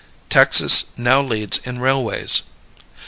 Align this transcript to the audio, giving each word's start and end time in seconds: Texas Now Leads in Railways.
Texas 0.29 0.85
Now 0.97 1.21
Leads 1.21 1.57
in 1.59 1.77
Railways. 1.77 2.41